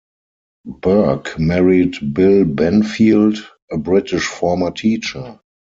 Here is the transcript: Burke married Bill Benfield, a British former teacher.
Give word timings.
Burke 0.65 1.37
married 1.37 1.99
Bill 2.15 2.43
Benfield, 2.43 3.37
a 3.71 3.77
British 3.77 4.25
former 4.25 4.71
teacher. 4.71 5.39